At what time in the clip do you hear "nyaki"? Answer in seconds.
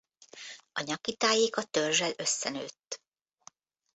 0.85-1.15